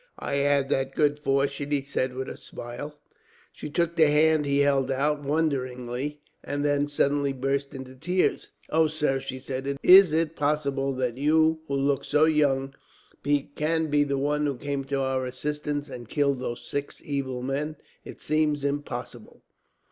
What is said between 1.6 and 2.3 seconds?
he said with